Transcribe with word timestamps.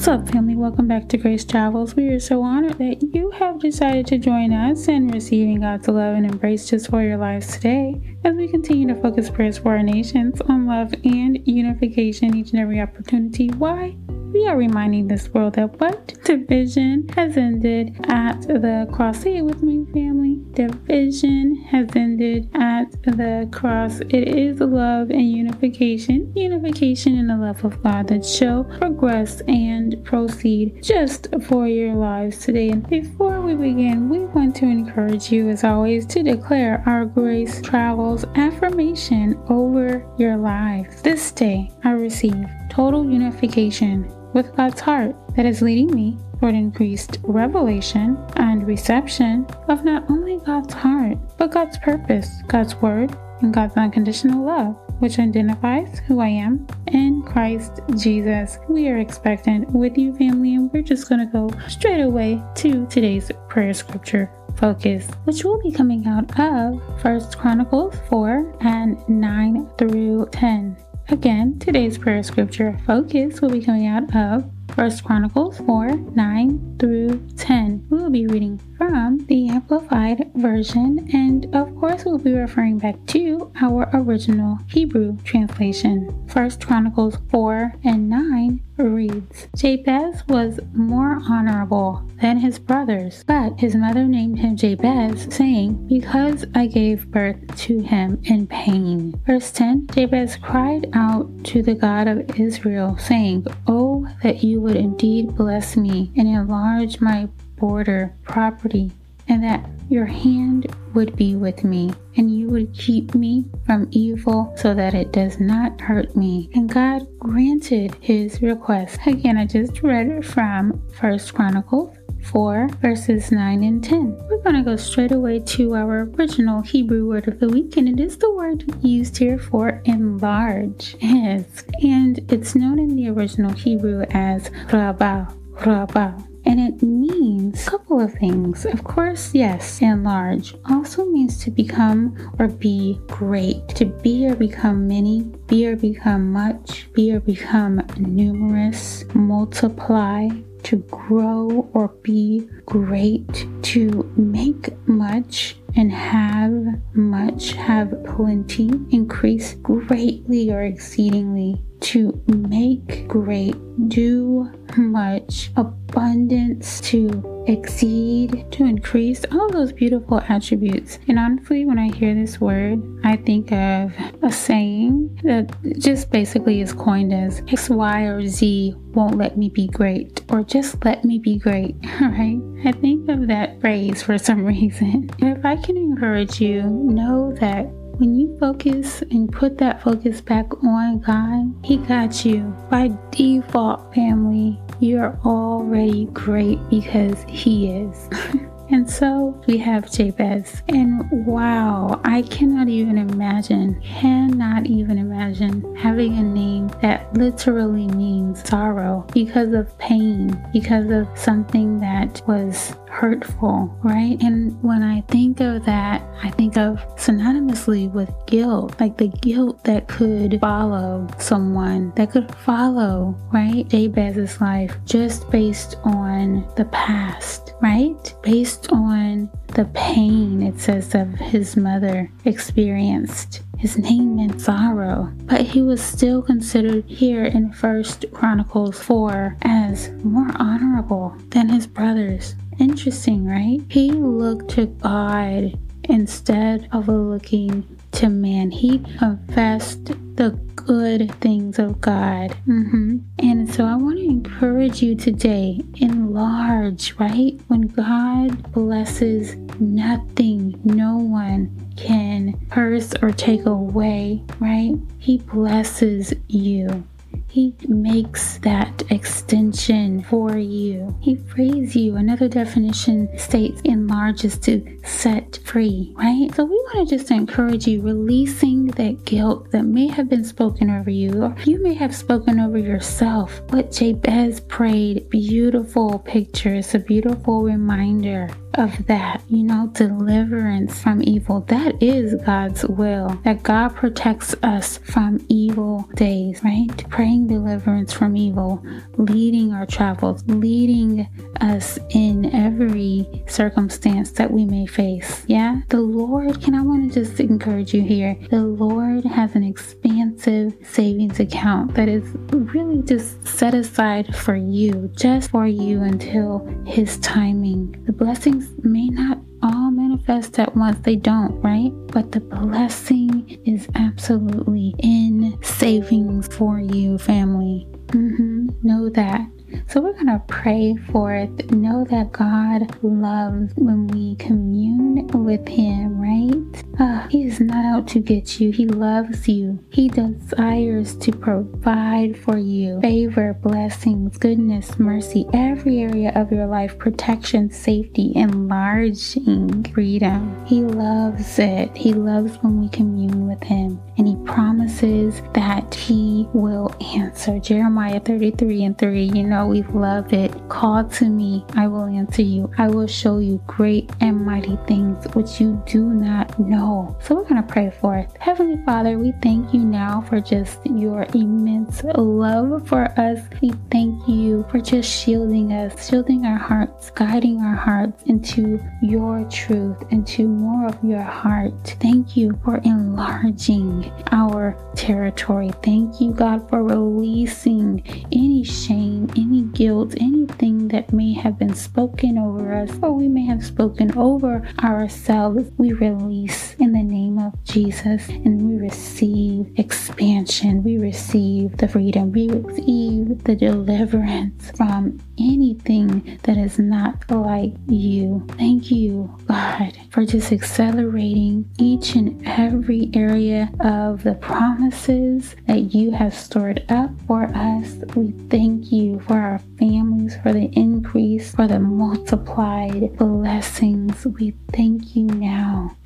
What's 0.00 0.08
up, 0.08 0.30
family? 0.30 0.56
Welcome 0.56 0.88
back 0.88 1.10
to 1.10 1.18
Grace 1.18 1.44
Travels. 1.44 1.94
We 1.94 2.08
are 2.08 2.18
so 2.18 2.42
honored 2.42 2.78
that 2.78 3.02
you 3.14 3.32
have 3.32 3.60
decided 3.60 4.06
to 4.06 4.16
join 4.16 4.50
us 4.50 4.88
in 4.88 5.08
receiving 5.08 5.60
God's 5.60 5.88
love 5.88 6.16
and 6.16 6.24
embrace 6.24 6.70
just 6.70 6.88
for 6.88 7.02
your 7.02 7.18
lives 7.18 7.52
today 7.52 8.16
as 8.24 8.34
we 8.34 8.48
continue 8.48 8.88
to 8.88 8.98
focus 9.02 9.28
prayers 9.28 9.58
for 9.58 9.76
our 9.76 9.82
nations 9.82 10.40
on 10.40 10.66
love 10.66 10.94
and 11.04 11.46
unification 11.46 12.34
each 12.34 12.52
and 12.52 12.60
every 12.60 12.80
opportunity. 12.80 13.48
Why? 13.48 13.94
we 14.32 14.46
are 14.46 14.56
reminding 14.56 15.08
this 15.08 15.28
world 15.30 15.54
that 15.54 15.80
what 15.80 16.14
division 16.24 17.08
has 17.16 17.36
ended 17.36 17.96
at 18.08 18.40
the 18.42 18.88
cross. 18.92 19.20
Say 19.20 19.38
it 19.38 19.42
with 19.42 19.62
me, 19.62 19.84
family. 19.92 20.19
Division 20.52 21.56
has 21.70 21.88
ended 21.94 22.48
at 22.54 22.90
the 23.02 23.48
cross. 23.52 24.00
It 24.00 24.28
is 24.28 24.60
love 24.60 25.10
and 25.10 25.30
unification, 25.30 26.32
unification 26.36 27.16
in 27.16 27.28
the 27.28 27.36
love 27.36 27.64
of 27.64 27.82
God 27.82 28.08
that 28.08 28.24
shall 28.24 28.64
progress 28.64 29.40
and 29.48 30.04
proceed 30.04 30.82
just 30.82 31.28
for 31.42 31.66
your 31.66 31.94
lives 31.94 32.38
today. 32.44 32.70
And 32.70 32.88
before 32.88 33.40
we 33.40 33.54
begin, 33.54 34.08
we 34.08 34.20
want 34.20 34.56
to 34.56 34.66
encourage 34.66 35.30
you, 35.32 35.48
as 35.48 35.64
always, 35.64 36.06
to 36.06 36.22
declare 36.22 36.82
our 36.86 37.04
grace 37.04 37.60
travels 37.62 38.24
affirmation 38.34 39.40
over 39.48 40.06
your 40.18 40.36
lives. 40.36 41.02
This 41.02 41.30
day, 41.32 41.70
I 41.84 41.92
receive 41.92 42.46
total 42.70 43.08
unification 43.08 44.12
with 44.32 44.54
God's 44.56 44.80
heart 44.80 45.16
that 45.36 45.46
is 45.46 45.62
leading 45.62 45.94
me 45.94 46.18
toward 46.40 46.54
increased 46.54 47.18
revelation 47.22 48.16
and 48.36 48.66
reception 48.66 49.46
of 49.68 49.84
not 49.84 50.04
only 50.08 50.38
God's 50.38 50.72
heart, 50.72 51.18
but 51.36 51.52
God's 51.52 51.76
purpose, 51.78 52.42
God's 52.48 52.74
word, 52.76 53.14
and 53.42 53.52
God's 53.52 53.76
unconditional 53.76 54.44
love, 54.44 54.76
which 55.00 55.18
identifies 55.18 55.98
who 56.00 56.20
I 56.20 56.28
am 56.28 56.66
in 56.88 57.22
Christ 57.22 57.80
Jesus. 57.96 58.58
We 58.68 58.88
are 58.88 58.98
expectant 58.98 59.70
with 59.70 59.96
you, 59.98 60.14
family, 60.16 60.54
and 60.54 60.72
we're 60.72 60.82
just 60.82 61.08
going 61.08 61.20
to 61.20 61.32
go 61.32 61.50
straight 61.68 62.00
away 62.00 62.42
to 62.56 62.86
today's 62.86 63.30
prayer 63.48 63.74
scripture 63.74 64.30
focus, 64.56 65.08
which 65.24 65.44
will 65.44 65.60
be 65.62 65.72
coming 65.72 66.06
out 66.06 66.38
of 66.38 67.00
First 67.00 67.38
Chronicles 67.38 67.96
4 68.08 68.56
and 68.60 69.08
9 69.08 69.70
through 69.78 70.28
10. 70.32 70.76
Again, 71.08 71.58
today's 71.58 71.98
prayer 71.98 72.22
scripture 72.22 72.78
focus 72.86 73.40
will 73.40 73.50
be 73.50 73.64
coming 73.64 73.86
out 73.86 74.14
of 74.14 74.50
1 74.74 74.98
Chronicles 75.04 75.58
4 75.58 75.96
9 75.96 76.76
through 76.78 77.26
10. 77.36 77.86
We 77.90 77.98
will 77.98 78.10
be 78.10 78.26
reading 78.26 78.60
from 78.78 79.18
the 79.26 79.48
Amplified 79.48 80.30
Version, 80.34 81.08
and 81.12 81.54
of 81.54 81.74
course, 81.76 82.04
we'll 82.04 82.18
be 82.18 82.32
referring 82.32 82.78
back 82.78 82.94
to 83.06 83.50
our 83.60 83.90
original 83.92 84.58
Hebrew 84.68 85.16
translation. 85.24 86.06
1 86.32 86.50
Chronicles 86.60 87.18
4 87.30 87.74
and 87.84 88.08
9 88.08 88.62
reads 88.84 89.48
Jabez 89.56 90.22
was 90.28 90.60
more 90.72 91.20
honorable 91.28 92.08
than 92.20 92.38
his 92.38 92.58
brothers, 92.58 93.24
but 93.26 93.58
his 93.58 93.74
mother 93.74 94.04
named 94.04 94.38
him 94.38 94.56
Jabez, 94.56 95.26
saying, 95.34 95.86
Because 95.88 96.44
I 96.54 96.66
gave 96.66 97.10
birth 97.10 97.56
to 97.58 97.80
him 97.80 98.20
in 98.24 98.46
pain. 98.46 99.20
Verse 99.26 99.50
10 99.50 99.88
Jabez 99.88 100.36
cried 100.36 100.88
out 100.92 101.28
to 101.44 101.62
the 101.62 101.74
God 101.74 102.08
of 102.08 102.38
Israel, 102.38 102.96
saying, 102.98 103.46
Oh, 103.66 104.06
that 104.22 104.42
you 104.42 104.60
would 104.60 104.76
indeed 104.76 105.34
bless 105.34 105.76
me 105.76 106.12
and 106.16 106.28
enlarge 106.28 107.00
my 107.00 107.28
border 107.56 108.14
property, 108.22 108.92
and 109.28 109.42
that 109.44 109.68
your 109.88 110.06
hand 110.06 110.74
would 110.94 111.16
be 111.16 111.36
with 111.36 111.64
me, 111.64 111.92
and 112.16 112.29
would 112.50 112.74
keep 112.74 113.14
me 113.14 113.44
from 113.64 113.88
evil 113.92 114.52
so 114.56 114.74
that 114.74 114.94
it 114.94 115.12
does 115.12 115.40
not 115.40 115.80
hurt 115.80 116.16
me. 116.16 116.50
And 116.54 116.68
God 116.68 117.06
granted 117.18 117.96
his 118.00 118.42
request. 118.42 118.98
Again, 119.06 119.38
I 119.38 119.46
just 119.46 119.82
read 119.82 120.08
it 120.08 120.24
from 120.24 120.82
First 120.92 121.34
Chronicles 121.34 121.96
4 122.24 122.68
verses 122.82 123.32
9 123.32 123.64
and 123.64 123.82
10. 123.82 124.18
We're 124.28 124.42
going 124.42 124.56
to 124.56 124.62
go 124.62 124.76
straight 124.76 125.12
away 125.12 125.40
to 125.40 125.74
our 125.74 126.02
original 126.02 126.60
Hebrew 126.60 127.08
word 127.08 127.28
of 127.28 127.40
the 127.40 127.48
week, 127.48 127.76
and 127.76 127.88
it 127.88 127.98
is 127.98 128.18
the 128.18 128.30
word 128.32 128.64
used 128.84 129.16
here 129.16 129.38
for 129.38 129.80
enlarge. 129.84 130.96
And 131.00 132.20
it's 132.30 132.54
known 132.54 132.78
in 132.78 132.94
the 132.94 133.08
original 133.08 133.52
Hebrew 133.52 134.04
as 134.10 134.50
rabah, 134.70 135.34
rabah 135.64 136.29
and 136.44 136.60
it 136.60 136.82
means 136.82 137.66
a 137.66 137.70
couple 137.70 138.00
of 138.00 138.12
things. 138.14 138.64
Of 138.64 138.84
course, 138.84 139.34
yes, 139.34 139.80
enlarge 139.82 140.54
also 140.68 141.04
means 141.06 141.42
to 141.44 141.50
become 141.50 142.16
or 142.38 142.48
be 142.48 143.00
great, 143.06 143.68
to 143.70 143.84
be 143.84 144.26
or 144.26 144.34
become 144.34 144.88
many, 144.88 145.22
be 145.46 145.66
or 145.66 145.76
become 145.76 146.32
much, 146.32 146.92
be 146.92 147.12
or 147.12 147.20
become 147.20 147.82
numerous, 147.96 149.04
multiply, 149.14 150.28
to 150.62 150.76
grow 150.76 151.68
or 151.72 151.88
be 152.02 152.48
great, 152.66 153.46
to 153.62 154.10
make 154.16 154.74
much 154.86 155.56
and 155.76 155.92
have 155.92 156.52
much, 156.94 157.52
have 157.52 157.92
plenty, 158.04 158.70
increase 158.90 159.54
greatly 159.54 160.50
or 160.50 160.62
exceedingly, 160.62 161.62
to 161.80 162.22
make 162.26 163.08
great, 163.08 163.54
do 163.88 164.50
much, 164.76 165.50
abundance, 165.56 166.80
to 166.82 167.08
exceed, 167.46 168.46
to 168.52 168.64
increase, 168.64 169.24
all 169.32 169.48
those 169.50 169.72
beautiful 169.72 170.20
attributes. 170.28 170.98
And 171.08 171.18
honestly, 171.18 171.64
when 171.64 171.78
I 171.78 171.94
hear 171.94 172.14
this 172.14 172.40
word, 172.40 172.80
I 173.04 173.16
think 173.16 173.52
of 173.52 173.92
a 174.22 174.30
saying 174.30 175.20
that 175.24 175.50
just 175.78 176.10
basically 176.10 176.60
is 176.60 176.72
coined 176.72 177.12
as 177.12 177.42
X, 177.48 177.70
Y, 177.70 178.02
or 178.02 178.26
Z 178.26 178.74
won't 178.92 179.16
let 179.16 179.36
me 179.36 179.48
be 179.48 179.68
great, 179.68 180.22
or 180.30 180.42
just 180.42 180.84
let 180.84 181.04
me 181.04 181.18
be 181.18 181.38
great, 181.38 181.76
right? 182.00 182.40
I 182.64 182.72
think 182.72 183.08
of 183.08 183.26
that 183.28 183.60
phrase 183.60 184.02
for 184.02 184.18
some 184.18 184.44
reason. 184.54 185.10
And 185.20 185.36
if 185.36 185.44
I 185.44 185.56
can 185.56 185.76
encourage 185.76 186.40
you, 186.40 186.62
know 186.62 187.32
that 187.40 187.66
when 188.00 188.14
you 188.14 188.34
focus 188.38 189.02
and 189.10 189.30
put 189.30 189.58
that 189.58 189.82
focus 189.82 190.22
back 190.22 190.46
on 190.64 191.00
God, 191.00 191.54
He 191.62 191.76
got 191.76 192.24
you. 192.24 192.56
By 192.70 192.90
default, 193.10 193.94
family, 193.94 194.58
you're 194.80 195.18
already 195.24 196.06
great 196.06 196.58
because 196.68 197.22
He 197.28 197.70
is. 197.70 198.08
And 198.70 198.88
so 198.88 199.40
we 199.46 199.58
have 199.58 199.90
Jabez. 199.90 200.62
And 200.68 201.02
wow, 201.26 202.00
I 202.04 202.22
cannot 202.22 202.68
even 202.68 202.98
imagine, 202.98 203.80
cannot 203.80 204.66
even 204.66 204.98
imagine 204.98 205.76
having 205.76 206.18
a 206.18 206.22
name 206.22 206.68
that 206.80 207.12
literally 207.14 207.88
means 207.88 208.48
sorrow 208.48 209.06
because 209.12 209.52
of 209.52 209.76
pain, 209.78 210.40
because 210.52 210.90
of 210.90 211.08
something 211.18 211.80
that 211.80 212.22
was 212.26 212.74
hurtful, 212.90 213.74
right? 213.82 214.20
And 214.20 214.60
when 214.62 214.82
I 214.82 215.02
think 215.02 215.40
of 215.40 215.64
that, 215.64 216.02
I 216.22 216.30
think 216.30 216.56
of 216.56 216.78
synonymously 216.96 217.90
with 217.90 218.12
guilt, 218.26 218.78
like 218.80 218.96
the 218.96 219.08
guilt 219.08 219.62
that 219.64 219.88
could 219.88 220.38
follow 220.40 221.06
someone, 221.18 221.92
that 221.96 222.10
could 222.10 222.34
follow, 222.34 223.16
right? 223.32 223.66
Jabez's 223.68 224.40
life 224.40 224.76
just 224.84 225.30
based 225.30 225.76
on 225.84 226.46
the 226.56 226.66
past, 226.66 227.54
right? 227.62 228.14
Based 228.22 228.59
on 228.68 229.30
the 229.48 229.64
pain, 229.74 230.42
it 230.42 230.60
says, 230.60 230.94
of 230.94 231.14
his 231.14 231.56
mother 231.56 232.10
experienced. 232.24 233.42
His 233.58 233.76
name 233.76 234.16
meant 234.16 234.40
sorrow, 234.40 235.12
but 235.24 235.42
he 235.42 235.60
was 235.60 235.82
still 235.82 236.22
considered 236.22 236.84
here 236.86 237.24
in 237.24 237.52
First 237.52 238.06
Chronicles 238.12 238.80
4 238.80 239.36
as 239.42 239.90
more 240.02 240.30
honorable 240.36 241.14
than 241.28 241.48
his 241.48 241.66
brothers. 241.66 242.36
Interesting, 242.58 243.26
right? 243.26 243.60
He 243.68 243.90
looked 243.90 244.50
to 244.52 244.66
God 244.66 245.58
instead 245.84 246.68
of 246.72 246.88
looking 246.88 247.64
to 247.92 248.08
man. 248.08 248.50
He 248.50 248.78
confessed 248.98 249.92
the 250.20 250.32
good 250.54 251.10
things 251.22 251.58
of 251.58 251.80
God. 251.80 252.36
Mm-hmm. 252.46 252.98
And 253.20 253.54
so 253.54 253.64
I 253.64 253.74
want 253.74 253.96
to 253.96 254.04
encourage 254.04 254.82
you 254.82 254.94
today 254.94 255.62
enlarge, 255.76 256.92
right? 256.98 257.40
When 257.48 257.62
God 257.62 258.52
blesses, 258.52 259.34
nothing, 259.58 260.60
no 260.62 260.98
one 260.98 261.72
can 261.78 262.38
curse 262.50 262.92
or 263.00 263.12
take 263.12 263.46
away, 263.46 264.22
right? 264.38 264.74
He 264.98 265.16
blesses 265.16 266.12
you. 266.28 266.84
He 267.30 267.54
makes 267.68 268.38
that 268.38 268.82
extension 268.90 270.02
for 270.02 270.36
you. 270.36 270.96
He 271.00 271.14
frees 271.14 271.76
you. 271.76 271.96
Another 271.96 272.28
definition 272.28 273.16
states 273.16 273.60
enlarges 273.64 274.36
to 274.38 274.78
set 274.84 275.38
free, 275.44 275.94
right? 275.96 276.28
So 276.34 276.44
we 276.44 276.50
want 276.50 276.88
to 276.88 276.96
just 276.96 277.12
encourage 277.12 277.68
you 277.68 277.82
releasing 277.82 278.66
that 278.66 279.04
guilt 279.04 279.52
that 279.52 279.62
may 279.62 279.86
have 279.86 280.08
been 280.08 280.24
spoken 280.24 280.70
over 280.70 280.90
you, 280.90 281.22
or 281.22 281.36
you 281.44 281.62
may 281.62 281.74
have 281.74 281.94
spoken 281.94 282.40
over 282.40 282.58
yourself. 282.58 283.40
What 283.50 283.70
Jabez 283.70 284.40
prayed, 284.40 285.08
beautiful 285.08 286.00
picture. 286.00 286.54
It's 286.54 286.74
a 286.74 286.80
beautiful 286.80 287.42
reminder 287.42 288.28
of 288.54 288.86
that, 288.86 289.22
you 289.28 289.44
know, 289.44 289.68
deliverance 289.72 290.82
from 290.82 291.02
evil. 291.04 291.40
That 291.42 291.80
is 291.80 292.14
God's 292.24 292.64
will, 292.64 293.08
that 293.24 293.44
God 293.44 293.76
protects 293.76 294.34
us 294.42 294.78
from 294.78 295.24
evil 295.28 295.88
days, 295.94 296.42
right? 296.42 296.88
Praying 296.90 297.19
deliverance 297.26 297.92
from 297.92 298.16
evil, 298.16 298.64
leading 298.96 299.52
our 299.52 299.66
travels, 299.66 300.22
leading 300.26 301.08
us 301.40 301.78
in 301.90 302.34
every 302.34 303.24
circumstance 303.26 304.10
that 304.12 304.30
we 304.30 304.44
may 304.44 304.66
face. 304.66 305.24
Yeah, 305.26 305.62
the 305.68 305.80
Lord, 305.80 306.42
can 306.42 306.54
I 306.54 306.62
want 306.62 306.92
to 306.92 307.00
just 307.04 307.20
encourage 307.20 307.74
you 307.74 307.82
here? 307.82 308.16
The 308.30 308.42
Lord 308.42 309.04
has 309.04 309.34
an 309.34 309.44
expansive 309.44 310.54
savings 310.62 311.20
account 311.20 311.74
that 311.74 311.88
is 311.88 312.04
really 312.32 312.82
just 312.82 313.26
set 313.26 313.54
aside 313.54 314.14
for 314.14 314.36
you, 314.36 314.90
just 314.94 315.30
for 315.30 315.46
you 315.46 315.82
until 315.82 316.46
His 316.66 316.98
timing. 316.98 317.82
The 317.86 317.92
blessings 317.92 318.48
may 318.62 318.88
not 318.88 319.18
all 319.42 319.70
manifest 319.70 320.38
at 320.38 320.54
once. 320.56 320.78
They 320.80 320.96
don't, 320.96 321.40
right? 321.40 321.72
But 321.88 322.12
the 322.12 322.20
blessing 322.20 323.09
is 323.44 323.68
absolutely 323.74 324.74
in 324.78 325.38
savings 325.42 326.28
for 326.28 326.60
you, 326.60 326.98
family. 326.98 327.66
Mm-hmm. 327.88 328.48
Know 328.62 328.88
that. 328.90 329.26
So 329.68 329.80
we're 329.80 329.92
going 329.92 330.06
to 330.06 330.22
pray 330.28 330.76
for 330.90 331.14
it. 331.14 331.50
Know 331.52 331.84
that 331.90 332.12
God 332.12 332.76
loves 332.82 333.52
when 333.56 333.86
we 333.88 334.16
commune 334.16 335.06
with 335.08 335.46
Him, 335.46 336.00
right? 336.00 336.64
Uh, 336.78 337.06
he 337.08 337.24
is 337.24 337.40
not 337.40 337.64
out 337.64 337.86
to 337.88 338.00
get 338.00 338.40
you. 338.40 338.50
He 338.50 338.66
loves 338.66 339.28
you. 339.28 339.58
He 339.70 339.88
desires 339.88 340.96
to 340.96 341.12
provide 341.12 342.18
for 342.18 342.38
you 342.38 342.80
favor, 342.80 343.34
blessings, 343.34 344.16
goodness, 344.18 344.78
mercy, 344.78 345.26
every 345.32 345.80
area 345.80 346.12
of 346.14 346.32
your 346.32 346.46
life, 346.46 346.78
protection, 346.78 347.50
safety, 347.50 348.12
enlarging 348.14 349.64
freedom. 349.74 350.46
He 350.46 350.62
loves 350.62 351.38
it. 351.38 351.76
He 351.76 351.92
loves 351.92 352.36
when 352.36 352.60
we 352.60 352.68
commune 352.70 353.28
with 353.28 353.42
Him. 353.42 353.80
And 353.98 354.08
promises 354.24 355.22
that 355.34 355.74
He 355.74 356.28
will 356.32 356.74
answer. 356.96 357.38
Jeremiah 357.38 358.00
33 358.00 358.64
and 358.64 358.78
3, 358.78 359.10
you 359.14 359.24
know, 359.24 359.46
we 359.46 359.62
love 359.62 360.12
it. 360.12 360.32
Call 360.48 360.84
to 360.84 361.08
me, 361.08 361.44
I 361.56 361.66
will 361.66 361.84
answer 361.84 362.22
you. 362.22 362.50
I 362.58 362.68
will 362.68 362.86
show 362.86 363.18
you 363.18 363.42
great 363.46 363.90
and 364.00 364.24
mighty 364.24 364.56
things 364.66 365.04
which 365.14 365.40
you 365.40 365.62
do 365.66 365.84
not 365.84 366.38
know. 366.38 366.96
So 367.02 367.16
we're 367.16 367.28
going 367.28 367.42
to 367.42 367.52
pray 367.52 367.72
for 367.80 367.96
it. 367.96 368.10
Heavenly 368.20 368.62
Father, 368.64 368.98
we 368.98 369.12
thank 369.22 369.52
you 369.52 369.60
now 369.60 370.00
for 370.02 370.20
just 370.20 370.64
your 370.66 371.06
immense 371.14 371.82
love 371.94 372.66
for 372.68 372.84
us. 372.98 373.20
We 373.42 373.52
thank 373.70 374.06
you 374.08 374.29
for 374.60 374.66
just 374.66 374.90
shielding 374.90 375.52
us, 375.52 375.88
shielding 375.88 376.26
our 376.26 376.38
hearts, 376.38 376.90
guiding 376.90 377.40
our 377.40 377.54
hearts 377.54 378.02
into 378.04 378.60
your 378.82 379.24
truth, 379.30 379.76
into 379.90 380.28
more 380.28 380.66
of 380.66 380.78
your 380.84 381.02
heart. 381.02 381.76
Thank 381.80 382.16
you 382.16 382.38
for 382.44 382.56
enlarging 382.58 383.90
our 384.12 384.56
territory. 384.74 385.50
Thank 385.62 386.00
you, 386.00 386.12
God, 386.12 386.48
for 386.48 386.62
releasing 386.62 387.82
any 388.12 388.44
shame, 388.44 389.08
any 389.16 389.42
guilt, 389.42 389.94
anything 389.98 390.68
that 390.68 390.92
may 390.92 391.14
have 391.14 391.38
been 391.38 391.54
spoken 391.54 392.18
over 392.18 392.52
us, 392.52 392.70
or 392.82 392.92
we 392.92 393.08
may 393.08 393.24
have 393.26 393.44
spoken 393.44 393.96
over 393.96 394.46
ourselves, 394.62 395.50
we 395.56 395.72
release 395.72 396.54
in 396.58 396.72
the 396.72 396.82
name 396.82 397.18
of 397.18 397.32
Jesus 397.44 398.08
and 398.08 398.42
we 398.42 398.58
receive 398.58 399.52
expansion. 399.56 400.62
We 400.62 400.76
receive 400.78 401.56
the 401.56 401.68
freedom. 401.68 402.12
We 402.12 402.28
receive 402.28 402.89
the 403.18 403.34
deliverance 403.34 404.50
from 404.56 404.98
anything 405.18 406.18
that 406.22 406.36
is 406.36 406.58
not 406.58 407.10
like 407.10 407.52
you. 407.66 408.26
Thank 408.30 408.70
you, 408.70 409.16
God, 409.26 409.76
for 409.90 410.04
just 410.04 410.32
accelerating 410.32 411.50
each 411.58 411.94
and 411.94 412.26
every 412.26 412.90
area 412.94 413.50
of 413.60 414.02
the 414.02 414.14
promises 414.14 415.36
that 415.46 415.74
you 415.74 415.90
have 415.92 416.14
stored 416.14 416.64
up 416.68 416.90
for 417.06 417.24
us. 417.34 417.76
We 417.94 418.12
thank 418.28 418.72
you 418.72 419.00
for 419.00 419.14
our 419.14 419.38
families, 419.58 420.16
for 420.22 420.32
the 420.32 420.50
increase, 420.52 421.34
for 421.34 421.46
the 421.46 421.60
multiplied 421.60 422.96
blessings. 422.96 424.06
We 424.06 424.34
thank 424.52 424.96
you 424.96 425.04
now 425.04 425.76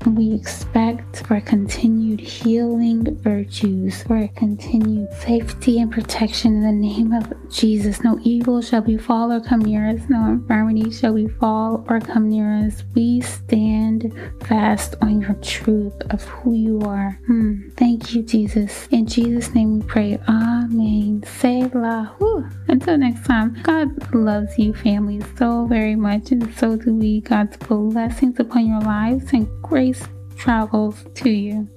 and 0.00 0.16
we 0.16 0.34
expect 0.34 1.26
for 1.26 1.40
continued 1.40 2.20
healing 2.20 3.16
virtues, 3.20 4.02
for 4.04 4.28
continued 4.36 5.12
safety 5.12 5.80
and 5.80 5.92
protection 5.92 6.56
in 6.56 6.62
the 6.62 6.72
name 6.72 7.12
of 7.12 7.32
Jesus. 7.50 8.02
No 8.02 8.18
evil 8.22 8.60
shall 8.60 8.82
befall 8.82 9.32
or 9.32 9.40
come 9.40 9.60
near 9.60 9.88
us, 9.88 10.00
no 10.08 10.24
infirmity 10.28 10.90
shall 10.90 11.14
befall 11.14 11.84
or 11.88 12.00
come 12.00 12.28
near 12.28 12.66
us. 12.66 12.84
We 12.94 13.20
stand 13.20 14.14
fast 14.44 14.94
on 15.00 15.20
your 15.20 15.34
truth 15.34 16.00
of 16.10 16.22
who 16.22 16.54
you 16.54 16.80
are. 16.82 17.18
Hmm. 17.26 17.70
Thank 17.76 18.14
you, 18.14 18.22
Jesus. 18.22 18.88
In 18.90 19.06
Jesus' 19.06 19.54
name 19.54 19.80
we 19.80 19.86
pray. 19.86 20.18
Amen. 20.28 21.22
Until 22.68 22.98
next 22.98 23.24
time, 23.26 23.58
God 23.62 24.14
loves 24.14 24.58
you, 24.58 24.74
family, 24.74 25.22
so 25.36 25.66
very 25.66 25.96
much, 25.96 26.30
and 26.32 26.52
so 26.54 26.76
do 26.76 26.94
we. 26.94 27.20
God's 27.20 27.56
blessings 27.56 28.38
upon 28.38 28.66
your 28.66 28.80
lives 28.80 29.32
and 29.32 29.48
grace 29.62 30.02
travels 30.36 31.04
to 31.14 31.30
you. 31.30 31.68